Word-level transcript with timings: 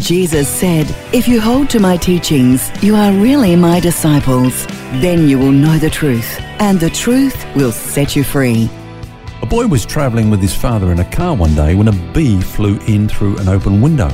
Jesus 0.00 0.46
said, 0.46 0.86
If 1.14 1.26
you 1.26 1.40
hold 1.40 1.70
to 1.70 1.80
my 1.80 1.96
teachings, 1.96 2.70
you 2.82 2.94
are 2.94 3.12
really 3.12 3.56
my 3.56 3.80
disciples. 3.80 4.66
Then 5.00 5.26
you 5.26 5.38
will 5.38 5.52
know 5.52 5.78
the 5.78 5.88
truth, 5.88 6.38
and 6.60 6.78
the 6.78 6.90
truth 6.90 7.46
will 7.56 7.72
set 7.72 8.14
you 8.14 8.22
free. 8.22 8.68
A 9.40 9.46
boy 9.46 9.66
was 9.66 9.86
travelling 9.86 10.28
with 10.28 10.40
his 10.40 10.54
father 10.54 10.92
in 10.92 11.00
a 11.00 11.10
car 11.10 11.34
one 11.34 11.54
day 11.54 11.74
when 11.74 11.88
a 11.88 12.12
bee 12.12 12.40
flew 12.40 12.78
in 12.86 13.08
through 13.08 13.38
an 13.38 13.48
open 13.48 13.80
window. 13.80 14.08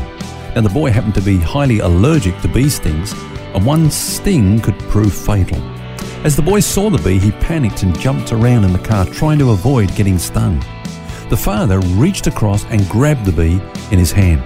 Now, 0.55 0.61
the 0.61 0.69
boy 0.69 0.91
happened 0.91 1.15
to 1.17 1.21
be 1.21 1.39
highly 1.39 1.81
allergic 1.81 2.41
to 2.43 2.49
bee 2.49 2.69
stings, 2.69 3.13
and 3.55 3.67
one 3.67 3.91
sting 3.91 4.61
could 4.61 4.79
prove 4.79 5.13
fatal. 5.13 5.61
As 6.25 6.37
the 6.37 6.43
boy 6.43 6.61
saw 6.61 6.91
the 6.91 7.03
bee, 7.03 7.19
he 7.19 7.33
panicked 7.33 7.83
and 7.83 7.99
jumped 7.99 8.31
around 8.31 8.65
in 8.65 8.73
the 8.73 8.79
car 8.79 9.05
trying 9.07 9.39
to 9.41 9.51
avoid 9.51 9.95
getting 9.97 10.19
stung. 10.19 10.61
The 11.29 11.37
father 11.37 11.81
reached 11.81 12.29
across 12.29 12.65
and 12.67 12.89
grabbed 12.89 13.25
the 13.25 13.33
bee 13.33 13.61
in 13.91 13.99
his 13.99 14.13
hand. 14.13 14.43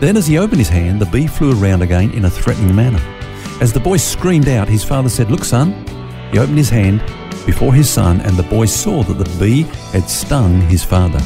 Then, 0.00 0.16
as 0.16 0.28
he 0.28 0.38
opened 0.38 0.60
his 0.60 0.68
hand, 0.68 1.00
the 1.00 1.06
bee 1.06 1.26
flew 1.26 1.60
around 1.60 1.82
again 1.82 2.12
in 2.12 2.24
a 2.24 2.30
threatening 2.30 2.74
manner. 2.74 3.00
As 3.60 3.72
the 3.72 3.80
boy 3.80 3.96
screamed 3.96 4.48
out, 4.48 4.68
his 4.68 4.84
father 4.84 5.08
said, 5.08 5.30
Look, 5.30 5.42
son. 5.42 5.72
He 6.30 6.38
opened 6.38 6.58
his 6.58 6.70
hand 6.70 7.00
before 7.44 7.74
his 7.74 7.90
son, 7.90 8.20
and 8.20 8.36
the 8.36 8.44
boy 8.44 8.66
saw 8.66 9.02
that 9.02 9.14
the 9.14 9.38
bee 9.38 9.62
had 9.92 10.08
stung 10.08 10.60
his 10.60 10.84
father. 10.84 11.18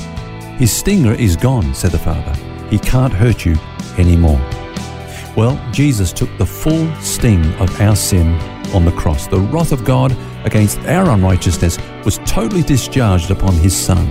His 0.56 0.73
stinger 0.73 1.12
is 1.12 1.37
gone, 1.37 1.75
said 1.75 1.91
the 1.91 1.98
father. 1.98 2.34
He 2.70 2.79
can't 2.79 3.12
hurt 3.12 3.45
you 3.45 3.56
anymore. 3.98 4.41
Well, 5.36 5.61
Jesus 5.73 6.12
took 6.12 6.31
the 6.39 6.47
full 6.47 6.95
sting 6.97 7.45
of 7.55 7.79
our 7.81 7.97
sin 7.97 8.29
on 8.75 8.86
the 8.86 8.92
cross. 8.92 9.27
The 9.27 9.41
wrath 9.41 9.73
of 9.73 9.84
God 9.84 10.17
against 10.47 10.79
our 10.81 11.11
unrighteousness 11.11 11.79
was 12.07 12.19
totally 12.25 12.62
discharged 12.62 13.31
upon 13.31 13.55
his 13.55 13.77
son. 13.77 14.07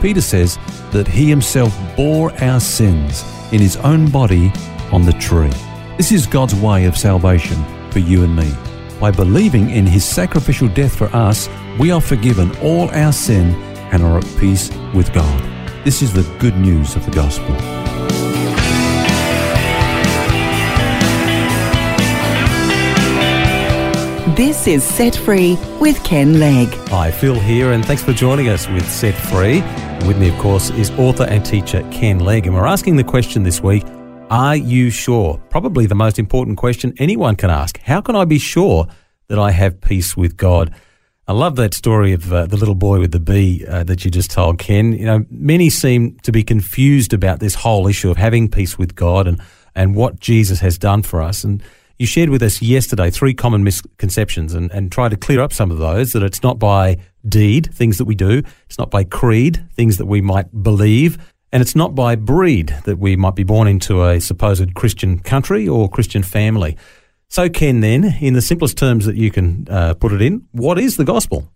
Peter 0.00 0.20
says 0.20 0.56
that 0.92 1.08
he 1.08 1.28
himself 1.28 1.76
bore 1.96 2.32
our 2.40 2.60
sins 2.60 3.24
in 3.52 3.60
his 3.60 3.76
own 3.78 4.10
body 4.10 4.52
on 4.92 5.04
the 5.04 5.12
tree. 5.14 5.52
This 5.96 6.12
is 6.12 6.26
God's 6.26 6.54
way 6.54 6.84
of 6.84 6.96
salvation 6.96 7.62
for 7.90 7.98
you 7.98 8.24
and 8.24 8.34
me. 8.34 8.52
By 9.00 9.10
believing 9.10 9.70
in 9.70 9.86
his 9.86 10.04
sacrificial 10.04 10.68
death 10.68 10.96
for 10.96 11.06
us, 11.14 11.48
we 11.78 11.90
are 11.90 12.00
forgiven 12.00 12.56
all 12.58 12.90
our 12.90 13.12
sin 13.12 13.54
and 13.92 14.02
are 14.02 14.18
at 14.18 14.36
peace 14.38 14.70
with 14.94 15.12
God. 15.12 15.84
This 15.84 16.02
is 16.02 16.12
the 16.12 16.22
good 16.38 16.56
news 16.56 16.96
of 16.96 17.04
the 17.04 17.12
gospel. 17.12 17.54
This 24.34 24.68
is 24.68 24.84
Set 24.84 25.16
Free 25.16 25.56
with 25.80 26.02
Ken 26.04 26.38
Legg. 26.38 26.68
Hi, 26.90 27.10
Phil 27.10 27.40
here, 27.40 27.72
and 27.72 27.84
thanks 27.84 28.04
for 28.04 28.12
joining 28.12 28.48
us 28.48 28.68
with 28.68 28.88
Set 28.88 29.14
Free. 29.14 29.62
With 30.06 30.18
me, 30.18 30.28
of 30.28 30.38
course, 30.38 30.70
is 30.70 30.90
author 30.92 31.24
and 31.24 31.44
teacher 31.44 31.86
Ken 31.90 32.20
Legg, 32.20 32.46
and 32.46 32.54
we're 32.54 32.66
asking 32.66 32.96
the 32.96 33.04
question 33.04 33.42
this 33.42 33.62
week 33.62 33.84
Are 34.30 34.56
you 34.56 34.90
sure? 34.90 35.38
Probably 35.50 35.86
the 35.86 35.94
most 35.94 36.18
important 36.18 36.56
question 36.56 36.94
anyone 36.98 37.36
can 37.36 37.50
ask. 37.50 37.78
How 37.80 38.00
can 38.00 38.16
I 38.16 38.24
be 38.24 38.38
sure 38.38 38.86
that 39.28 39.38
I 39.38 39.50
have 39.50 39.80
peace 39.80 40.16
with 40.16 40.36
God? 40.36 40.74
I 41.26 41.32
love 41.32 41.56
that 41.56 41.74
story 41.74 42.14
of 42.14 42.32
uh, 42.32 42.46
the 42.46 42.56
little 42.56 42.74
boy 42.74 43.00
with 43.00 43.12
the 43.12 43.20
bee 43.20 43.66
uh, 43.66 43.84
that 43.84 44.02
you 44.02 44.10
just 44.10 44.30
told, 44.30 44.58
Ken. 44.58 44.94
You 44.94 45.04
know, 45.04 45.26
many 45.30 45.68
seem 45.68 46.18
to 46.20 46.32
be 46.32 46.42
confused 46.42 47.12
about 47.12 47.40
this 47.40 47.54
whole 47.54 47.86
issue 47.86 48.10
of 48.10 48.16
having 48.16 48.48
peace 48.48 48.78
with 48.78 48.94
God 48.94 49.26
and, 49.26 49.38
and 49.74 49.94
what 49.94 50.20
Jesus 50.20 50.60
has 50.60 50.78
done 50.78 51.02
for 51.02 51.20
us. 51.20 51.44
And 51.44 51.62
you 51.98 52.06
shared 52.06 52.30
with 52.30 52.42
us 52.42 52.62
yesterday 52.62 53.10
three 53.10 53.34
common 53.34 53.64
misconceptions 53.64 54.54
and, 54.54 54.70
and 54.70 54.92
tried 54.92 55.10
to 55.10 55.16
clear 55.16 55.40
up 55.40 55.52
some 55.52 55.70
of 55.70 55.78
those 55.78 56.12
that 56.12 56.22
it's 56.22 56.42
not 56.42 56.58
by 56.58 56.98
deed, 57.28 57.74
things 57.74 57.98
that 57.98 58.04
we 58.04 58.14
do, 58.14 58.42
it's 58.66 58.78
not 58.78 58.90
by 58.90 59.04
creed, 59.04 59.66
things 59.74 59.96
that 59.96 60.06
we 60.06 60.20
might 60.20 60.62
believe, 60.62 61.18
and 61.52 61.60
it's 61.60 61.74
not 61.74 61.94
by 61.94 62.14
breed 62.14 62.68
that 62.84 62.98
we 62.98 63.16
might 63.16 63.34
be 63.34 63.42
born 63.42 63.66
into 63.66 64.04
a 64.04 64.20
supposed 64.20 64.74
Christian 64.74 65.18
country 65.18 65.66
or 65.66 65.88
Christian 65.88 66.22
family. 66.22 66.76
So, 67.28 67.48
Ken, 67.48 67.80
then, 67.80 68.04
in 68.20 68.34
the 68.34 68.42
simplest 68.42 68.78
terms 68.78 69.04
that 69.04 69.16
you 69.16 69.30
can 69.30 69.66
uh, 69.68 69.94
put 69.94 70.12
it 70.12 70.22
in, 70.22 70.46
what 70.52 70.78
is 70.78 70.96
the 70.96 71.04
gospel? 71.04 71.50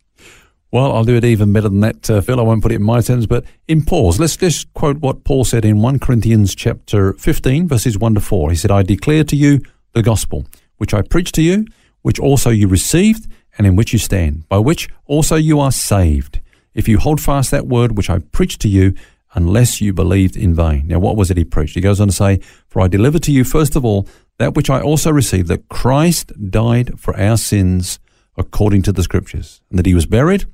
Well, 0.72 0.92
I'll 0.92 1.04
do 1.04 1.16
it 1.16 1.24
even 1.24 1.52
better 1.52 1.68
than 1.68 1.80
that, 1.80 2.10
uh, 2.10 2.20
Phil. 2.22 2.40
I 2.40 2.42
won't 2.42 2.62
put 2.62 2.72
it 2.72 2.76
in 2.76 2.82
my 2.82 3.00
terms, 3.00 3.26
but 3.26 3.44
in 3.68 3.84
Paul's. 3.84 4.18
Let's 4.18 4.36
just 4.36 4.72
quote 4.72 4.98
what 4.98 5.22
Paul 5.24 5.44
said 5.44 5.64
in 5.64 5.82
1 5.82 5.98
Corinthians 5.98 6.54
chapter 6.54 7.12
15, 7.14 7.68
verses 7.68 7.98
1 7.98 8.14
to 8.14 8.20
4. 8.20 8.50
He 8.50 8.56
said, 8.56 8.70
I 8.70 8.82
declare 8.82 9.22
to 9.24 9.36
you 9.36 9.60
the 9.92 10.02
gospel, 10.02 10.46
which 10.78 10.94
I 10.94 11.02
preached 11.02 11.34
to 11.36 11.42
you, 11.42 11.66
which 12.02 12.18
also 12.18 12.50
you 12.50 12.68
received, 12.68 13.30
and 13.56 13.66
in 13.66 13.76
which 13.76 13.92
you 13.92 13.98
stand, 13.98 14.48
by 14.48 14.58
which 14.58 14.88
also 15.06 15.36
you 15.36 15.60
are 15.60 15.72
saved, 15.72 16.40
if 16.74 16.88
you 16.88 16.98
hold 16.98 17.20
fast 17.20 17.50
that 17.50 17.66
word 17.66 17.96
which 17.96 18.10
I 18.10 18.18
preached 18.18 18.60
to 18.62 18.68
you, 18.68 18.94
unless 19.34 19.80
you 19.80 19.92
believed 19.92 20.36
in 20.36 20.54
vain. 20.54 20.86
Now, 20.86 20.98
what 20.98 21.16
was 21.16 21.30
it 21.30 21.36
he 21.36 21.44
preached? 21.44 21.74
He 21.74 21.80
goes 21.80 22.00
on 22.00 22.08
to 22.08 22.12
say, 22.12 22.40
For 22.68 22.80
I 22.80 22.88
delivered 22.88 23.22
to 23.24 23.32
you, 23.32 23.44
first 23.44 23.76
of 23.76 23.84
all, 23.84 24.06
that 24.38 24.54
which 24.54 24.70
I 24.70 24.80
also 24.80 25.10
received, 25.10 25.48
that 25.48 25.68
Christ 25.68 26.32
died 26.50 26.98
for 26.98 27.18
our 27.18 27.36
sins 27.36 27.98
according 28.36 28.82
to 28.82 28.92
the 28.92 29.02
Scriptures, 29.02 29.60
and 29.70 29.78
that 29.78 29.86
he 29.86 29.94
was 29.94 30.06
buried, 30.06 30.46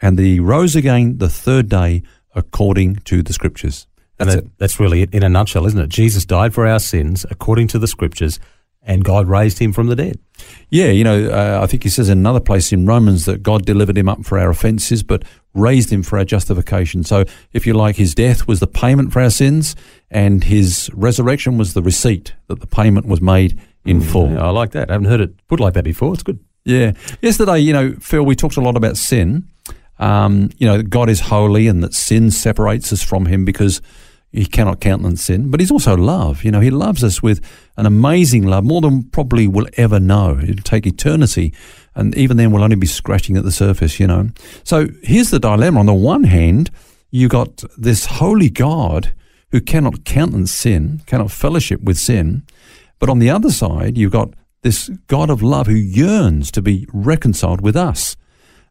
and 0.00 0.18
that 0.18 0.22
he 0.22 0.40
rose 0.40 0.76
again 0.76 1.18
the 1.18 1.28
third 1.28 1.68
day 1.68 2.02
according 2.34 2.96
to 2.96 3.22
the 3.22 3.32
Scriptures. 3.32 3.86
That's, 4.16 4.34
that, 4.34 4.58
that's 4.58 4.80
really 4.80 5.02
it 5.02 5.14
in 5.14 5.22
a 5.22 5.28
nutshell, 5.28 5.66
isn't 5.66 5.80
it? 5.80 5.88
Jesus 5.88 6.24
died 6.24 6.52
for 6.52 6.66
our 6.66 6.80
sins 6.80 7.24
according 7.30 7.68
to 7.68 7.78
the 7.78 7.86
Scriptures 7.86 8.40
and 8.88 9.04
God 9.04 9.28
raised 9.28 9.58
him 9.58 9.72
from 9.72 9.86
the 9.86 9.94
dead. 9.94 10.18
Yeah, 10.70 10.86
you 10.86 11.04
know, 11.04 11.30
uh, 11.30 11.60
I 11.62 11.66
think 11.66 11.82
he 11.82 11.90
says 11.90 12.08
in 12.08 12.18
another 12.18 12.40
place 12.40 12.72
in 12.72 12.86
Romans 12.86 13.26
that 13.26 13.42
God 13.42 13.66
delivered 13.66 13.98
him 13.98 14.08
up 14.08 14.24
for 14.24 14.38
our 14.38 14.48
offences, 14.48 15.02
but 15.02 15.24
raised 15.52 15.92
him 15.92 16.02
for 16.02 16.18
our 16.18 16.24
justification. 16.24 17.04
So, 17.04 17.26
if 17.52 17.66
you 17.66 17.74
like, 17.74 17.96
his 17.96 18.14
death 18.14 18.48
was 18.48 18.60
the 18.60 18.66
payment 18.66 19.12
for 19.12 19.20
our 19.20 19.30
sins, 19.30 19.76
and 20.10 20.42
his 20.42 20.90
resurrection 20.94 21.58
was 21.58 21.74
the 21.74 21.82
receipt 21.82 22.32
that 22.46 22.60
the 22.60 22.66
payment 22.66 23.06
was 23.06 23.20
made 23.20 23.60
in 23.84 24.00
mm, 24.00 24.10
full. 24.10 24.30
Yeah, 24.32 24.46
I 24.46 24.50
like 24.50 24.70
that. 24.70 24.90
I 24.90 24.94
haven't 24.94 25.08
heard 25.08 25.20
it 25.20 25.46
put 25.48 25.60
like 25.60 25.74
that 25.74 25.84
before. 25.84 26.14
It's 26.14 26.22
good. 26.22 26.40
Yeah. 26.64 26.92
Yesterday, 27.20 27.58
you 27.58 27.72
know, 27.72 27.94
Phil, 28.00 28.24
we 28.24 28.34
talked 28.34 28.56
a 28.56 28.62
lot 28.62 28.76
about 28.76 28.96
sin. 28.96 29.48
Um, 29.98 30.50
you 30.58 30.66
know, 30.66 30.82
God 30.82 31.10
is 31.10 31.20
holy 31.20 31.66
and 31.66 31.82
that 31.82 31.92
sin 31.92 32.30
separates 32.30 32.92
us 32.92 33.02
from 33.02 33.26
him 33.26 33.44
because 33.44 33.82
he 34.32 34.44
cannot 34.44 34.80
countenance 34.80 35.22
sin, 35.22 35.50
but 35.50 35.60
he's 35.60 35.70
also 35.70 35.96
love. 35.96 36.44
You 36.44 36.50
know, 36.50 36.60
he 36.60 36.70
loves 36.70 37.02
us 37.02 37.22
with 37.22 37.40
an 37.76 37.86
amazing 37.86 38.46
love, 38.46 38.64
more 38.64 38.80
than 38.80 39.04
probably 39.04 39.46
we'll 39.48 39.68
ever 39.76 39.98
know. 39.98 40.38
It'll 40.38 40.56
take 40.56 40.86
eternity, 40.86 41.54
and 41.94 42.14
even 42.16 42.36
then 42.36 42.50
we'll 42.50 42.62
only 42.62 42.76
be 42.76 42.86
scratching 42.86 43.36
at 43.36 43.44
the 43.44 43.52
surface, 43.52 43.98
you 43.98 44.06
know. 44.06 44.28
So 44.64 44.88
here's 45.02 45.30
the 45.30 45.40
dilemma. 45.40 45.80
On 45.80 45.86
the 45.86 45.94
one 45.94 46.24
hand, 46.24 46.70
you 47.10 47.28
got 47.28 47.64
this 47.78 48.04
holy 48.06 48.50
God 48.50 49.14
who 49.50 49.60
cannot 49.60 50.04
countenance 50.04 50.52
sin, 50.52 51.00
cannot 51.06 51.30
fellowship 51.30 51.80
with 51.80 51.98
sin, 51.98 52.42
but 52.98 53.08
on 53.08 53.18
the 53.18 53.30
other 53.30 53.50
side, 53.50 53.96
you've 53.96 54.12
got 54.12 54.34
this 54.62 54.88
God 55.06 55.30
of 55.30 55.42
love 55.42 55.68
who 55.68 55.74
yearns 55.74 56.50
to 56.50 56.60
be 56.60 56.86
reconciled 56.92 57.60
with 57.60 57.76
us. 57.76 58.16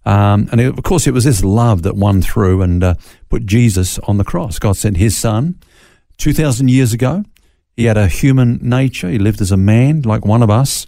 Um, 0.07 0.47
and 0.53 0.61
of 0.61 0.81
course, 0.83 1.05
it 1.05 1.13
was 1.13 1.25
this 1.25 1.43
love 1.43 1.81
that 1.81 1.97
won 1.97 2.21
through 2.21 2.61
and 2.61 2.81
uh, 2.81 2.95
put 3.27 3.45
Jesus 3.45 3.99
on 3.99 4.15
the 4.15 4.23
cross. 4.23 4.57
God 4.57 4.77
sent 4.77 4.95
his 4.95 5.17
son 5.17 5.59
2,000 6.17 6.69
years 6.69 6.93
ago. 6.93 7.25
He 7.75 7.85
had 7.85 7.97
a 7.97 8.07
human 8.07 8.57
nature. 8.61 9.09
He 9.09 9.19
lived 9.19 9.41
as 9.41 9.51
a 9.51 9.57
man 9.57 10.03
like 10.03 10.25
one 10.25 10.41
of 10.41 10.49
us, 10.49 10.87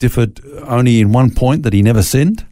differed 0.00 0.40
only 0.66 1.00
in 1.00 1.12
one 1.12 1.30
point 1.30 1.62
that 1.62 1.72
he 1.72 1.80
never 1.80 2.02
sinned. 2.02 2.44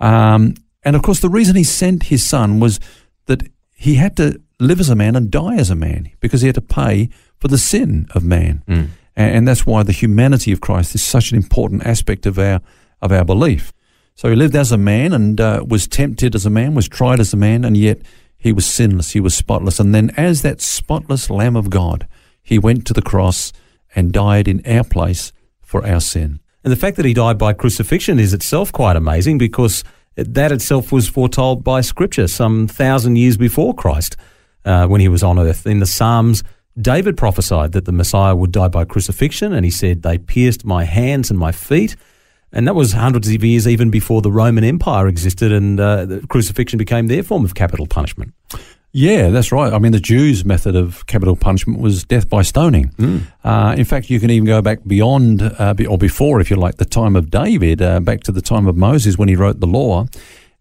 Um, 0.00 0.54
and 0.82 0.96
of 0.96 1.02
course, 1.02 1.20
the 1.20 1.28
reason 1.28 1.56
he 1.56 1.64
sent 1.64 2.04
his 2.04 2.24
son 2.24 2.58
was 2.58 2.80
that 3.26 3.42
he 3.74 3.96
had 3.96 4.16
to 4.16 4.40
live 4.58 4.80
as 4.80 4.88
a 4.88 4.96
man 4.96 5.14
and 5.14 5.30
die 5.30 5.56
as 5.56 5.68
a 5.68 5.74
man 5.74 6.10
because 6.20 6.40
he 6.40 6.48
had 6.48 6.54
to 6.54 6.62
pay 6.62 7.10
for 7.36 7.48
the 7.48 7.58
sin 7.58 8.06
of 8.14 8.24
man. 8.24 8.62
Mm. 8.66 8.88
And, 9.14 9.36
and 9.36 9.48
that's 9.48 9.66
why 9.66 9.82
the 9.82 9.92
humanity 9.92 10.52
of 10.52 10.62
Christ 10.62 10.94
is 10.94 11.02
such 11.02 11.32
an 11.32 11.36
important 11.36 11.84
aspect 11.84 12.24
of 12.24 12.38
our, 12.38 12.62
of 13.02 13.12
our 13.12 13.26
belief. 13.26 13.74
So 14.18 14.28
he 14.28 14.34
lived 14.34 14.56
as 14.56 14.72
a 14.72 14.76
man 14.76 15.12
and 15.12 15.40
uh, 15.40 15.64
was 15.64 15.86
tempted 15.86 16.34
as 16.34 16.44
a 16.44 16.50
man, 16.50 16.74
was 16.74 16.88
tried 16.88 17.20
as 17.20 17.32
a 17.32 17.36
man, 17.36 17.64
and 17.64 17.76
yet 17.76 18.02
he 18.36 18.52
was 18.52 18.66
sinless, 18.66 19.12
he 19.12 19.20
was 19.20 19.32
spotless. 19.32 19.78
And 19.78 19.94
then, 19.94 20.10
as 20.16 20.42
that 20.42 20.60
spotless 20.60 21.30
Lamb 21.30 21.54
of 21.54 21.70
God, 21.70 22.08
he 22.42 22.58
went 22.58 22.84
to 22.88 22.92
the 22.92 23.00
cross 23.00 23.52
and 23.94 24.10
died 24.10 24.48
in 24.48 24.60
our 24.66 24.82
place 24.82 25.32
for 25.60 25.86
our 25.86 26.00
sin. 26.00 26.40
And 26.64 26.72
the 26.72 26.76
fact 26.76 26.96
that 26.96 27.04
he 27.04 27.14
died 27.14 27.38
by 27.38 27.52
crucifixion 27.52 28.18
is 28.18 28.34
itself 28.34 28.72
quite 28.72 28.96
amazing 28.96 29.38
because 29.38 29.84
that 30.16 30.50
itself 30.50 30.90
was 30.90 31.08
foretold 31.08 31.62
by 31.62 31.80
Scripture 31.80 32.26
some 32.26 32.66
thousand 32.66 33.14
years 33.14 33.36
before 33.36 33.72
Christ 33.72 34.16
uh, 34.64 34.88
when 34.88 35.00
he 35.00 35.06
was 35.06 35.22
on 35.22 35.38
earth. 35.38 35.64
In 35.64 35.78
the 35.78 35.86
Psalms, 35.86 36.42
David 36.76 37.16
prophesied 37.16 37.70
that 37.70 37.84
the 37.84 37.92
Messiah 37.92 38.34
would 38.34 38.50
die 38.50 38.66
by 38.66 38.84
crucifixion, 38.84 39.52
and 39.52 39.64
he 39.64 39.70
said, 39.70 40.02
They 40.02 40.18
pierced 40.18 40.64
my 40.64 40.82
hands 40.82 41.30
and 41.30 41.38
my 41.38 41.52
feet 41.52 41.94
And 42.52 42.66
that 42.66 42.74
was 42.74 42.92
hundreds 42.92 43.28
of 43.28 43.44
years 43.44 43.68
even 43.68 43.90
before 43.90 44.22
the 44.22 44.32
Roman 44.32 44.64
Empire 44.64 45.06
existed 45.06 45.52
and 45.52 45.78
uh, 45.78 46.04
the 46.06 46.26
crucifixion 46.28 46.78
became 46.78 47.06
their 47.06 47.22
form 47.22 47.44
of 47.44 47.54
capital 47.54 47.86
punishment. 47.86 48.32
Yeah, 48.92 49.28
that's 49.28 49.52
right. 49.52 49.72
I 49.72 49.78
mean, 49.78 49.92
the 49.92 50.00
Jews' 50.00 50.46
method 50.46 50.74
of 50.74 51.06
capital 51.06 51.36
punishment 51.36 51.78
was 51.78 52.04
death 52.04 52.28
by 52.28 52.40
stoning. 52.40 52.88
Mm. 52.96 53.22
Uh, 53.44 53.74
in 53.76 53.84
fact, 53.84 54.08
you 54.08 54.18
can 54.18 54.30
even 54.30 54.46
go 54.46 54.62
back 54.62 54.78
beyond, 54.86 55.42
uh, 55.42 55.74
be, 55.74 55.86
or 55.86 55.98
before, 55.98 56.40
if 56.40 56.50
you 56.50 56.56
like, 56.56 56.76
the 56.76 56.86
time 56.86 57.14
of 57.14 57.30
David, 57.30 57.82
uh, 57.82 58.00
back 58.00 58.22
to 58.22 58.32
the 58.32 58.40
time 58.40 58.66
of 58.66 58.76
Moses 58.76 59.18
when 59.18 59.28
he 59.28 59.36
wrote 59.36 59.60
the 59.60 59.66
law. 59.66 60.06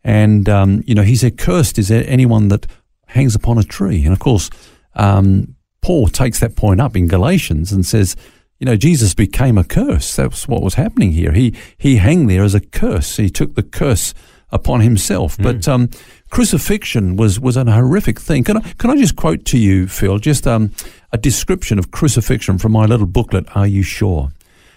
And, 0.04 0.50
um, 0.50 0.84
you 0.86 0.94
know, 0.94 1.04
he 1.04 1.16
said, 1.16 1.38
Cursed 1.38 1.80
is 1.80 1.90
anyone 1.90 2.50
that 2.50 2.68
hangs 3.08 3.34
upon 3.34 3.58
a 3.58 3.64
tree. 3.64 4.04
And 4.04 4.12
of 4.12 4.20
course, 4.20 4.50
um, 4.96 5.56
Paul 5.82 6.08
takes 6.08 6.42
that 6.42 6.58
point 6.58 6.82
up 6.82 6.98
in 6.98 7.08
Galatians 7.08 7.72
and 7.72 7.86
says, 7.86 8.18
you 8.60 8.66
know, 8.66 8.76
Jesus 8.76 9.14
became 9.14 9.58
a 9.58 9.64
curse. 9.64 10.16
That's 10.16 10.48
what 10.48 10.64
was 10.64 10.76
happening 10.76 11.12
here. 11.12 11.32
He 11.32 11.54
he 11.78 11.98
hung 11.98 12.28
there 12.28 12.44
as 12.44 12.56
a 12.56 12.60
curse. 12.60 13.18
He 13.18 13.30
took 13.30 13.56
the 13.56 13.64
curse 13.64 14.14
upon 14.52 14.82
himself. 14.82 15.38
Mm. 15.38 15.44
But 15.44 15.68
um, 15.68 15.90
crucifixion 16.30 17.16
was 17.18 17.40
was 17.40 17.58
a 17.58 17.66
horrific 17.66 18.20
thing. 18.20 18.44
Can 18.44 18.58
I 18.58 18.62
can 18.78 18.90
I 18.90 18.96
just 18.96 19.16
quote 19.16 19.46
to 19.46 19.58
you, 19.58 19.88
Phil, 19.88 20.18
just 20.18 20.48
um, 20.48 20.72
a 21.12 21.18
description 21.18 21.78
of 21.78 21.92
crucifixion 21.92 22.58
from 22.58 22.72
my 22.72 22.86
little 22.86 23.08
booklet? 23.08 23.46
Are 23.56 23.68
you 23.68 23.84
sure? 23.84 24.32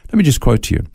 Let 0.09 0.15
me 0.15 0.25
just 0.25 0.41
quote 0.41 0.63
to 0.65 0.75
you. 0.75 0.87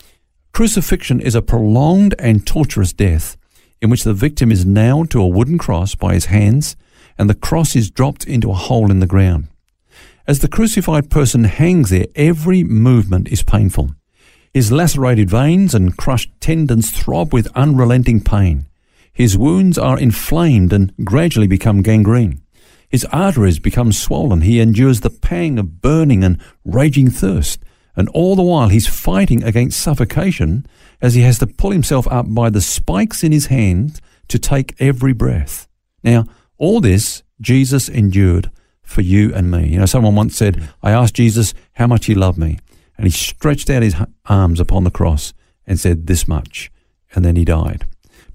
Crucifixion 0.54 1.20
is 1.20 1.36
a 1.36 1.42
prolonged 1.42 2.16
and 2.20 2.46
torturous 2.46 2.94
death 2.94 3.38
in 3.82 3.90
which 3.90 4.04
the 4.04 4.14
victim 4.14 4.52
is 4.52 4.66
nailed 4.66 5.12
to 5.12 5.22
a 5.22 5.28
wooden 5.28 5.58
cross 5.58 5.96
by 5.96 6.14
his 6.14 6.26
hands, 6.26 6.76
and 7.18 7.30
the 7.30 7.36
cross 7.36 7.76
is 7.76 7.92
dropped 7.92 8.26
into 8.26 8.50
a 8.52 8.56
hole 8.56 8.90
in 8.90 9.00
the 9.00 9.08
ground. 9.08 9.48
As 10.27 10.39
the 10.39 10.48
crucified 10.48 11.12
person 11.12 11.44
hangs 11.44 11.92
there, 11.92 12.07
every 12.16 12.63
movement 12.63 13.27
is 13.27 13.44
painful. 13.44 13.92
His 14.51 14.72
lacerated 14.72 15.30
veins 15.30 15.75
and 15.75 15.95
crushed 15.95 16.31
tendons 16.39 16.89
throb 16.89 17.31
with 17.31 17.48
unrelenting 17.56 18.22
pain. 18.22 18.66
His 19.13 19.38
wounds 19.38 19.77
are 19.77 20.00
inflamed 20.00 20.74
and 20.74 20.94
gradually 21.04 21.45
become 21.45 21.83
gangrene. 21.83 22.42
His 22.89 23.06
arteries 23.06 23.60
become 23.60 23.92
swollen. 23.92 24.42
He 24.42 24.60
endures 24.60 25.01
the 25.01 25.12
pang 25.12 25.60
of 25.60 25.81
burning 25.81 26.24
and 26.24 26.42
raging 26.63 27.12
thirst. 27.12 27.60
And 27.95 28.10
all 28.10 28.36
the 28.36 28.42
while 28.42 28.69
he's 28.69 28.88
fighting 28.88 29.44
against 29.44 29.80
suffocation 29.80 30.66
as 31.01 31.13
he 31.13 31.22
has 31.22 31.38
to 31.39 31.48
pull 31.48 31.72
himself 31.72 32.07
up 32.07 32.25
by 32.33 32.50
the 32.50 32.62
spikes 32.62 33.24
in 33.24 33.31
his 33.31 33.45
hand 33.45 34.01
to 34.30 34.39
take 34.39 34.75
every 34.80 35.13
breath. 35.13 35.68
Now, 36.04 36.25
all 36.57 36.81
this 36.81 37.22
Jesus 37.39 37.88
endured 37.88 38.50
for 38.86 39.02
you 39.02 39.34
and 39.34 39.52
me. 39.52 39.68
You 39.68 39.80
know, 39.80 39.86
someone 39.86 40.16
once 40.16 40.38
said, 40.38 40.70
I 40.82 40.92
asked 40.92 41.16
Jesus 41.16 41.54
how 41.74 41.88
much 41.88 42.06
he 42.06 42.16
loved 42.16 42.38
me. 42.38 42.60
And 42.98 43.06
he 43.06 43.12
stretched 43.12 43.70
out 43.70 43.84
his 43.84 43.96
arms 44.28 44.60
upon 44.60 44.84
the 44.86 44.92
cross 44.92 45.34
and 45.68 45.80
said, 45.80 46.08
This 46.08 46.28
much. 46.28 46.72
And 47.14 47.26
then 47.26 47.36
he 47.36 47.44
died. 47.46 47.86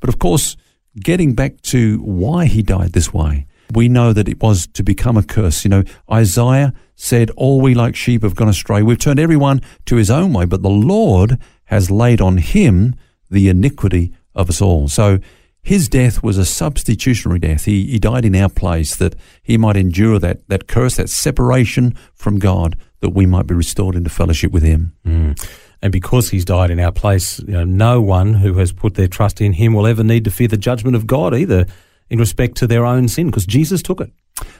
But 0.00 0.08
of 0.08 0.18
course, 0.18 0.56
getting 0.98 1.34
back 1.34 1.60
to 1.62 1.98
why 1.98 2.46
he 2.46 2.62
died 2.62 2.92
this 2.92 3.12
way, 3.12 3.46
we 3.72 3.88
know 3.88 4.12
that 4.12 4.28
it 4.28 4.42
was 4.42 4.66
to 4.68 4.82
become 4.82 5.16
a 5.16 5.22
curse. 5.22 5.64
You 5.64 5.70
know, 5.70 5.84
Isaiah 6.10 6.74
said, 6.94 7.30
All 7.36 7.60
we 7.60 7.74
like 7.74 7.96
sheep 7.96 8.22
have 8.22 8.34
gone 8.34 8.48
astray. 8.48 8.82
We've 8.82 8.98
turned 8.98 9.20
everyone 9.20 9.62
to 9.86 9.96
his 9.96 10.10
own 10.10 10.32
way, 10.32 10.44
but 10.44 10.62
the 10.62 10.68
Lord 10.68 11.38
has 11.64 11.90
laid 11.90 12.20
on 12.20 12.38
him 12.38 12.94
the 13.30 13.48
iniquity 13.48 14.12
of 14.34 14.48
us 14.48 14.60
all. 14.60 14.88
So 14.88 15.20
his 15.62 15.88
death 15.88 16.22
was 16.22 16.38
a 16.38 16.44
substitutionary 16.44 17.38
death. 17.38 17.64
He, 17.66 17.86
he 17.86 17.98
died 17.98 18.24
in 18.24 18.34
our 18.34 18.48
place 18.48 18.96
that 18.96 19.14
he 19.42 19.58
might 19.58 19.76
endure 19.76 20.18
that, 20.18 20.48
that 20.48 20.66
curse, 20.66 20.96
that 20.96 21.10
separation 21.10 21.94
from 22.14 22.38
God, 22.38 22.76
that 23.00 23.10
we 23.10 23.26
might 23.26 23.46
be 23.46 23.54
restored 23.54 23.94
into 23.94 24.10
fellowship 24.10 24.52
with 24.52 24.62
him. 24.62 24.94
Mm. 25.06 25.38
And 25.82 25.92
because 25.92 26.30
he's 26.30 26.44
died 26.44 26.70
in 26.70 26.80
our 26.80 26.92
place, 26.92 27.40
you 27.40 27.52
know, 27.52 27.64
no 27.64 28.00
one 28.00 28.34
who 28.34 28.54
has 28.54 28.72
put 28.72 28.94
their 28.94 29.08
trust 29.08 29.40
in 29.40 29.54
him 29.54 29.72
will 29.72 29.86
ever 29.86 30.04
need 30.04 30.24
to 30.24 30.30
fear 30.30 30.48
the 30.48 30.56
judgment 30.56 30.96
of 30.96 31.06
God 31.06 31.34
either 31.34 31.66
in 32.08 32.18
respect 32.18 32.56
to 32.56 32.66
their 32.66 32.84
own 32.84 33.08
sin, 33.08 33.26
because 33.26 33.46
Jesus 33.46 33.82
took 33.82 34.00
it. 34.00 34.12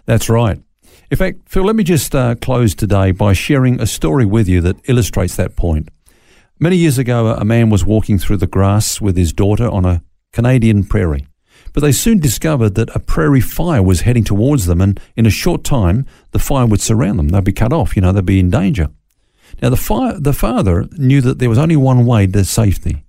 That's 0.07 0.29
right. 0.29 0.63
In 1.11 1.17
fact, 1.17 1.41
Phil, 1.47 1.65
let 1.65 1.77
me 1.77 1.83
just 1.83 2.15
uh, 2.15 2.37
close 2.37 2.75
today 2.75 3.11
by 3.11 3.33
sharing 3.33 3.81
a 3.81 3.87
story 3.87 4.25
with 4.25 4.49
you 4.49 4.61
that 4.61 4.77
illustrates 4.89 5.37
that 5.37 5.57
point. 5.57 5.89
Many 6.59 6.77
years 6.77 6.99
ago, 6.99 7.35
a 7.35 7.45
man 7.45 7.69
was 7.71 7.85
walking 7.85 8.19
through 8.19 8.37
the 8.37 8.47
grass 8.47 9.01
with 9.01 9.17
his 9.17 9.33
daughter 9.33 9.69
on 9.69 9.85
a 9.85 10.03
Canadian 10.33 10.85
prairie. 10.85 11.27
But 11.73 11.81
they 11.83 11.93
soon 11.93 12.19
discovered 12.19 12.75
that 12.75 12.95
a 12.95 13.01
prairie 13.01 13.41
fire 13.41 13.83
was 13.83 14.03
heading 14.03 14.25
towards 14.25 14.67
them, 14.67 14.81
and 14.81 14.99
in 15.17 15.27
a 15.27 15.31
short 15.31 15.63
time, 15.63 16.07
the 16.33 16.39
fire 16.39 16.67
would 16.67 16.81
surround 16.81 17.19
them. 17.19 17.29
They'd 17.29 17.45
be 17.45 17.53
cut 17.53 17.73
off, 17.73 17.95
you 17.95 18.03
know, 18.03 18.13
they'd 18.13 18.27
be 18.27 18.41
in 18.41 18.51
danger. 18.51 18.89
Now, 19.61 19.71
the, 19.71 19.77
fire, 19.77 20.19
the 20.19 20.33
father 20.33 20.87
knew 20.93 21.21
that 21.21 21.39
there 21.39 21.49
was 21.49 21.59
only 21.59 21.77
one 21.77 22.07
way 22.07 22.27
to 22.27 22.45
safety, 22.45 23.05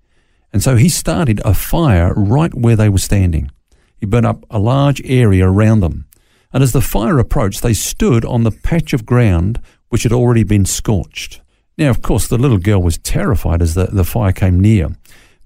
and 0.52 0.62
so 0.62 0.76
he 0.76 0.90
started 0.90 1.42
a 1.46 1.54
fire 1.54 2.14
right 2.16 2.54
where 2.54 2.76
they 2.76 2.90
were 2.90 2.98
standing. 2.98 3.52
He 3.98 4.06
burnt 4.06 4.26
up 4.26 4.46
a 4.50 4.60
large 4.60 5.02
area 5.06 5.48
around 5.48 5.80
them, 5.80 6.06
and 6.52 6.62
as 6.62 6.72
the 6.72 6.82
fire 6.82 7.20
approached, 7.20 7.62
they 7.62 7.74
stood 7.74 8.26
on 8.26 8.44
the 8.44 8.52
patch 8.52 8.94
of 8.94 9.06
ground 9.06 9.62
which 9.90 10.04
had 10.04 10.14
already 10.14 10.44
been 10.44 10.66
scorched. 10.66 11.42
Now, 11.78 11.90
of 11.90 12.02
course, 12.02 12.28
the 12.28 12.38
little 12.38 12.58
girl 12.58 12.82
was 12.82 12.98
terrified 12.98 13.62
as 13.62 13.76
the, 13.76 13.86
the 13.86 14.04
fire 14.04 14.32
came 14.32 14.60
near. 14.60 14.90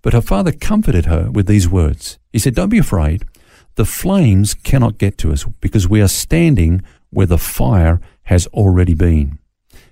But 0.06 0.14
her 0.14 0.22
father 0.22 0.52
comforted 0.52 1.08
her 1.08 1.32
with 1.32 1.48
these 1.48 1.68
words. 1.68 2.20
He 2.32 2.38
said, 2.38 2.54
Don't 2.54 2.70
be 2.70 2.78
afraid. 2.78 3.26
The 3.74 3.86
flames 3.86 4.54
cannot 4.54 5.00
get 5.00 5.18
to 5.18 5.32
us 5.32 5.46
because 5.62 5.90
we 5.90 6.00
are 6.00 6.08
standing 6.08 6.84
where 7.10 7.26
the 7.26 7.40
fire 7.40 8.00
has 8.26 8.46
already 8.54 8.94
been. 8.94 9.40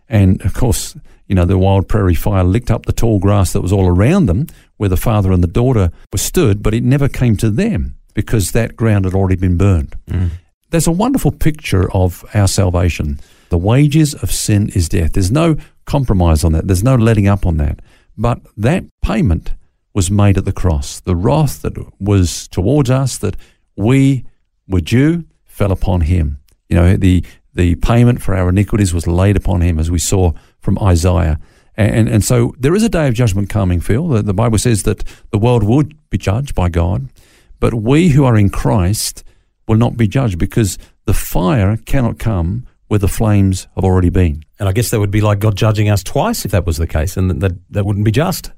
And 0.07 0.39
of 0.45 0.54
course, 0.54 0.95
you 1.25 1.33
know, 1.33 1.45
the 1.45 1.57
wild 1.57 1.88
prairie 1.88 2.13
fire 2.13 2.44
licked 2.44 2.69
up 2.69 2.86
the 2.86 2.94
tall 2.94 3.18
grass 3.18 3.54
that 3.54 3.62
was 3.62 3.74
all 3.74 3.88
around 3.88 4.27
them 4.27 4.45
where 4.77 4.88
the 4.88 4.98
father 4.98 5.31
and 5.31 5.42
the 5.42 5.48
daughter 5.48 5.89
were 6.12 6.19
stood, 6.19 6.62
but 6.62 6.75
it 6.75 6.83
never 6.83 7.09
came 7.09 7.36
to 7.38 7.50
them 7.50 7.95
because 8.13 8.51
that 8.51 8.75
ground 8.75 9.06
had 9.06 9.16
already 9.16 9.36
been 9.36 9.57
burned. 9.57 9.95
Mm. 10.07 10.30
There's 10.69 10.86
a 10.86 10.92
wonderful 10.92 11.31
picture 11.31 11.92
of 11.92 12.24
our 12.36 12.48
salvation. 12.48 13.19
The 13.50 13.57
wages 13.57 14.13
of 14.13 14.31
sin 14.31 14.69
is 14.75 14.89
death. 14.89 15.13
There's 15.13 15.31
no 15.31 15.57
compromise 15.86 16.44
on 16.44 16.51
that. 16.51 16.68
There's 16.68 16.83
no 16.83 16.94
letting 16.94 17.27
up 17.27 17.48
on 17.48 17.57
that. 17.57 17.80
But 18.16 18.42
that 18.57 18.83
payment 19.01 19.54
was 19.94 20.10
made 20.10 20.38
at 20.38 20.45
the 20.45 20.51
cross. 20.51 21.00
The 21.00 21.16
wrath 21.16 21.62
that 21.62 21.74
was 22.00 22.48
towards 22.48 22.90
us, 22.90 23.18
that 23.19 23.36
we 23.75 24.25
were 24.68 24.81
due, 24.81 25.25
fell 25.45 25.72
upon 25.72 26.01
him. 26.01 26.40
You 26.69 26.75
know, 26.75 26.98
the, 26.98 27.24
the 27.54 27.75
payment 27.75 28.22
for 28.22 28.36
our 28.36 28.50
iniquities 28.50 28.94
was 28.94 29.06
laid 29.06 29.38
upon 29.38 29.62
him, 29.62 29.80
as 29.80 29.92
we 29.92 30.00
saw 30.00 30.31
from 30.60 30.80
Isaiah. 30.80 31.40
And, 31.75 32.07
and 32.07 32.24
so 32.24 32.54
there 32.60 32.75
is 32.75 32.84
a 32.84 32.90
day 32.90 33.07
of 33.07 33.13
judgment 33.13 33.50
coming, 33.50 33.80
Phil. 33.80 34.07
The, 34.07 34.22
the 34.22 34.34
Bible 34.34 34.57
says 34.57 34.84
that 34.84 35.04
the 35.31 35.38
world 35.38 35.63
would 35.63 35.95
be 36.10 36.18
judged 36.18 36.54
by 36.54 36.69
God, 36.69 37.10
but 37.59 37.73
we 37.73 38.09
who 38.09 38.26
are 38.26 38.38
in 38.38 38.50
Christ 38.50 39.23
will 39.68 39.78
not 39.78 39.97
be 39.97 40.07
judged 40.07 40.38
because 40.38 40.78
the 41.06 41.14
fire 41.14 41.78
cannot 41.78 42.19
come 42.19 42.68
where 42.88 43.00
the 43.00 43.07
flames 43.07 43.68
have 43.76 43.83
already 43.83 44.09
been. 44.09 44.44
And 44.59 44.69
I 44.69 44.71
guess 44.71 44.92
that 44.92 45.00
would 45.00 45.12
be 45.12 45.21
like 45.21 45.40
God 45.40 45.56
judging 45.56 45.90
us 45.90 46.04
twice 46.04 46.45
if 46.45 46.52
that 46.52 46.66
was 46.66 46.78
the 46.78 46.88
case, 46.88 47.18
and 47.18 47.42
that, 47.42 47.54
that 47.71 47.85
wouldn't 47.85 48.06
be 48.06 48.12
just. 48.12 48.52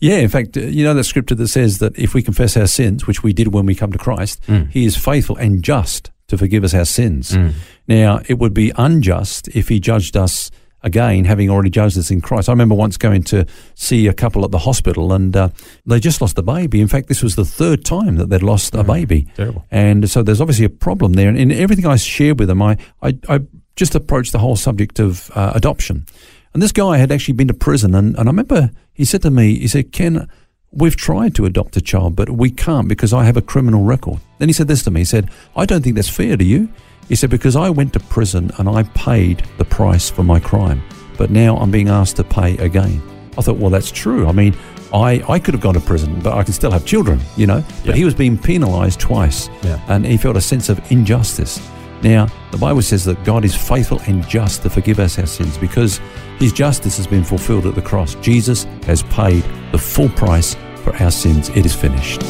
Yeah, 0.00 0.16
in 0.16 0.28
fact, 0.28 0.56
uh, 0.56 0.60
you 0.60 0.84
know 0.84 0.94
that 0.94 1.04
scripture 1.04 1.34
that 1.34 1.48
says 1.48 1.78
that 1.78 1.98
if 1.98 2.14
we 2.14 2.22
confess 2.22 2.56
our 2.56 2.66
sins, 2.66 3.06
which 3.06 3.22
we 3.22 3.32
did 3.32 3.48
when 3.48 3.66
we 3.66 3.74
come 3.74 3.92
to 3.92 3.98
Christ, 3.98 4.40
mm. 4.46 4.70
He 4.70 4.84
is 4.84 4.96
faithful 4.96 5.36
and 5.36 5.62
just 5.62 6.10
to 6.28 6.38
forgive 6.38 6.64
us 6.64 6.74
our 6.74 6.84
sins. 6.84 7.32
Mm. 7.32 7.52
Now, 7.88 8.20
it 8.28 8.38
would 8.38 8.54
be 8.54 8.72
unjust 8.76 9.48
if 9.48 9.68
He 9.68 9.80
judged 9.80 10.16
us 10.16 10.50
again, 10.82 11.24
having 11.24 11.48
already 11.50 11.70
judged 11.70 11.96
us 11.98 12.10
in 12.10 12.20
Christ. 12.20 12.48
I 12.48 12.52
remember 12.52 12.74
once 12.74 12.96
going 12.96 13.22
to 13.24 13.46
see 13.74 14.06
a 14.06 14.12
couple 14.12 14.44
at 14.44 14.50
the 14.50 14.58
hospital 14.58 15.12
and 15.12 15.36
uh, 15.36 15.48
they 15.86 16.00
just 16.00 16.20
lost 16.20 16.38
a 16.38 16.42
baby. 16.42 16.80
In 16.80 16.88
fact, 16.88 17.08
this 17.08 17.22
was 17.22 17.36
the 17.36 17.44
third 17.44 17.84
time 17.84 18.16
that 18.16 18.30
they'd 18.30 18.42
lost 18.42 18.72
mm. 18.72 18.80
a 18.80 18.84
baby. 18.84 19.28
Terrible. 19.36 19.64
And 19.70 20.10
so 20.10 20.22
there's 20.22 20.40
obviously 20.40 20.64
a 20.64 20.70
problem 20.70 21.14
there. 21.14 21.28
And 21.28 21.38
in 21.38 21.52
everything 21.52 21.86
I 21.86 21.96
shared 21.96 22.38
with 22.38 22.48
them, 22.48 22.62
I, 22.62 22.76
I, 23.00 23.16
I 23.28 23.40
just 23.76 23.94
approached 23.94 24.32
the 24.32 24.38
whole 24.38 24.56
subject 24.56 24.98
of 24.98 25.30
uh, 25.34 25.52
adoption. 25.54 26.06
And 26.54 26.62
this 26.62 26.72
guy 26.72 26.98
had 26.98 27.10
actually 27.10 27.34
been 27.34 27.48
to 27.48 27.54
prison. 27.54 27.94
And, 27.94 28.16
and 28.16 28.28
I 28.28 28.30
remember 28.30 28.70
he 28.92 29.04
said 29.04 29.22
to 29.22 29.30
me, 29.30 29.58
he 29.58 29.68
said, 29.68 29.92
Ken, 29.92 30.28
we've 30.70 30.96
tried 30.96 31.34
to 31.36 31.46
adopt 31.46 31.76
a 31.76 31.80
child, 31.80 32.16
but 32.16 32.30
we 32.30 32.50
can't 32.50 32.88
because 32.88 33.12
I 33.12 33.24
have 33.24 33.36
a 33.36 33.42
criminal 33.42 33.84
record. 33.84 34.20
Then 34.38 34.48
he 34.48 34.52
said 34.52 34.68
this 34.68 34.82
to 34.84 34.90
me. 34.90 35.00
He 35.00 35.04
said, 35.04 35.30
I 35.56 35.64
don't 35.64 35.82
think 35.82 35.96
that's 35.96 36.08
fair 36.08 36.36
to 36.36 36.44
you. 36.44 36.68
He 37.08 37.16
said, 37.16 37.30
because 37.30 37.56
I 37.56 37.70
went 37.70 37.92
to 37.94 38.00
prison 38.00 38.50
and 38.58 38.68
I 38.68 38.84
paid 38.94 39.44
the 39.58 39.64
price 39.64 40.08
for 40.08 40.22
my 40.22 40.40
crime, 40.40 40.82
but 41.18 41.30
now 41.30 41.56
I'm 41.56 41.70
being 41.70 41.88
asked 41.88 42.16
to 42.16 42.24
pay 42.24 42.56
again. 42.58 43.02
I 43.36 43.42
thought, 43.42 43.56
well, 43.56 43.70
that's 43.70 43.90
true. 43.90 44.26
I 44.26 44.32
mean, 44.32 44.54
I, 44.92 45.22
I 45.28 45.38
could 45.38 45.54
have 45.54 45.62
gone 45.62 45.74
to 45.74 45.80
prison, 45.80 46.20
but 46.20 46.34
I 46.34 46.42
can 46.42 46.52
still 46.52 46.70
have 46.70 46.84
children, 46.84 47.20
you 47.36 47.46
know? 47.46 47.64
But 47.78 47.90
yeah. 47.90 47.94
he 47.94 48.04
was 48.04 48.14
being 48.14 48.36
penalized 48.36 49.00
twice, 49.00 49.48
yeah. 49.62 49.82
and 49.88 50.04
he 50.04 50.18
felt 50.18 50.36
a 50.36 50.40
sense 50.40 50.68
of 50.68 50.78
injustice. 50.92 51.60
Now, 52.02 52.26
the 52.50 52.58
Bible 52.58 52.82
says 52.82 53.04
that 53.04 53.22
God 53.24 53.44
is 53.44 53.54
faithful 53.54 54.00
and 54.06 54.26
just 54.28 54.62
to 54.62 54.70
forgive 54.70 54.98
us 54.98 55.18
our 55.18 55.26
sins 55.26 55.56
because 55.56 56.00
his 56.42 56.52
justice 56.52 56.96
has 56.96 57.06
been 57.06 57.22
fulfilled 57.22 57.66
at 57.66 57.76
the 57.76 57.82
cross. 57.82 58.16
Jesus 58.16 58.64
has 58.84 59.04
paid 59.04 59.44
the 59.70 59.78
full 59.78 60.08
price 60.08 60.56
for 60.82 60.92
our 60.96 61.10
sins. 61.10 61.48
It 61.50 61.64
is 61.64 61.72
finished. 61.72 62.20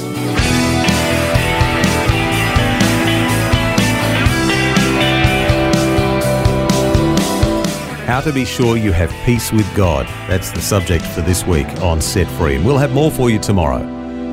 How 8.07 8.21
to 8.21 8.33
be 8.35 8.45
sure 8.45 8.77
you 8.77 8.93
have 8.93 9.11
peace 9.25 9.51
with 9.51 9.75
God. 9.75 10.07
That's 10.29 10.51
the 10.51 10.61
subject 10.61 11.07
for 11.07 11.23
this 11.23 11.47
week 11.47 11.67
on 11.81 12.03
Set 12.03 12.29
Free, 12.37 12.57
and 12.57 12.67
we'll 12.67 12.77
have 12.77 12.93
more 12.93 13.11
for 13.11 13.31
you 13.31 13.39
tomorrow. 13.39 13.81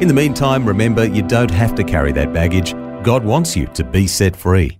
In 0.01 0.09
the 0.09 0.13
meantime, 0.13 0.65
remember 0.65 1.05
you 1.05 1.21
don't 1.21 1.51
have 1.51 1.73
to 1.75 1.85
carry 1.85 2.11
that 2.11 2.33
baggage. 2.33 2.73
God 3.03 3.23
wants 3.23 3.55
you 3.55 3.67
to 3.67 3.85
be 3.85 4.07
set 4.07 4.35
free. 4.35 4.78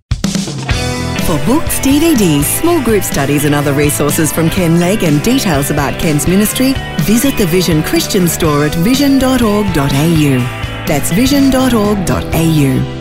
For 1.30 1.38
books, 1.46 1.78
DVDs, 1.82 2.46
small 2.60 2.82
group 2.82 3.04
studies, 3.04 3.46
and 3.46 3.54
other 3.54 3.72
resources 3.72 4.32
from 4.34 4.50
Ken 4.50 4.80
Legg 4.80 5.04
and 5.04 5.22
details 5.22 5.70
about 5.70 6.00
Ken's 6.00 6.28
ministry, 6.28 6.74
visit 7.02 7.38
the 7.38 7.46
Vision 7.46 7.84
Christian 7.84 8.28
store 8.28 8.66
at 8.66 8.74
vision.org.au. 8.74 9.68
That's 10.88 11.12
vision.org.au. 11.12 12.99